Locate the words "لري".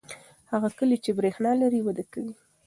1.61-1.79